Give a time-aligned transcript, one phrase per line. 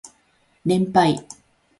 [0.65, 1.27] 連敗